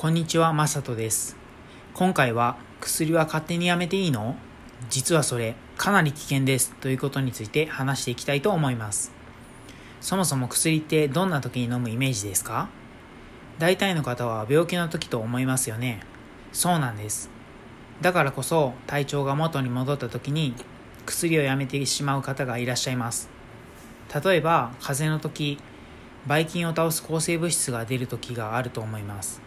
[0.00, 1.36] こんにちは、まさとです。
[1.92, 4.34] 今回は薬は勝手にやめていいの？
[4.88, 9.12] 実はそれかなり危険ですということについて話していきたいと思います。
[10.00, 12.70] そもそも薬ってどんな時に飲むイメージですか？
[13.58, 16.00] 大体の方は病気の時と思いますよね。
[16.50, 17.28] そうなんです。
[18.00, 20.54] だからこそ体調が元に戻った時に
[21.04, 23.28] 薬をやめてしまう方がいらっしゃいます。
[24.24, 25.58] 例えば風邪の時
[26.26, 29.42] ばい菌を倒す抗生物質が出る時があると思います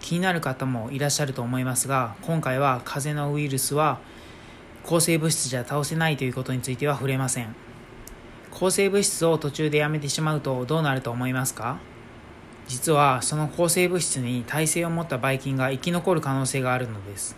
[0.00, 3.98] 気になる方もいらっしゃると思いますが今回は風邪のウイルスは
[4.84, 7.54] 抗生物質じゃ倒せないということについては触れません。
[8.50, 11.78] 抗生物質を途中でやめてしまうとどうなると思いますか？
[12.66, 17.36] 実はその抗生物質に耐性を持ったばい菌が生き残る可能性があるのです。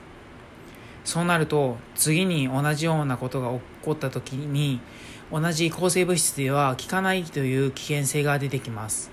[1.05, 4.81] そうなると次に同じようなことが起こった時に
[5.33, 9.11] 同じ抗生物質では効かないという危険性が出てきます。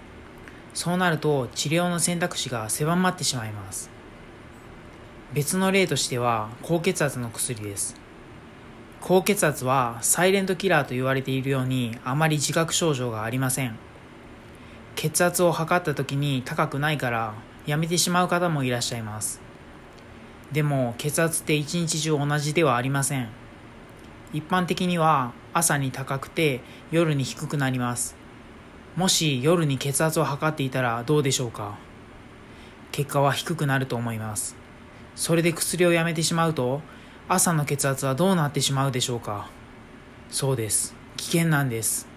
[0.77, 3.89] そうなると治療の選択肢が狭まってしまいます。
[5.33, 7.95] 別の例としては高血圧の薬です。
[9.01, 13.75] 高血圧はサイレントキラーと言われているようにあまり自覚症状がありません。
[14.95, 17.33] 血圧を測った時に高くないから
[17.65, 19.41] やめてしまう方もいらっしゃいます。
[20.51, 23.29] でも血圧って一日中同じではありません。
[24.31, 28.26] 一般的には朝に高くて夜に低くなります。
[28.97, 31.77] もし夜に血圧を測っていたらどうでしょうか？
[32.91, 34.55] 結果は低くなると思います。
[35.15, 36.81] それで薬をやめてしまうと
[37.27, 39.51] 朝の血圧はどうなってしまうでしょうか？
[40.31, 40.95] そうです。
[41.15, 42.07] 危険なんです。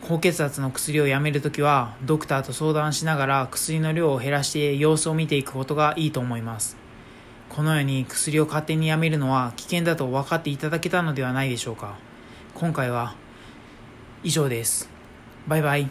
[0.00, 6.76] 高血圧の薬をやめるときはドクターと相談しながら薬の量を減らして様子を見ていくことがいいと思います。
[7.48, 11.98] このように薬を勝手にやめるのは危険だと分かっていただけたのではないでしょうか？
[12.54, 13.16] 今回は
[14.22, 14.96] 以上です。
[15.48, 15.88] バイバイ